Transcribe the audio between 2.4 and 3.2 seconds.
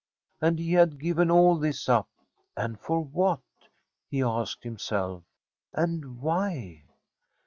and for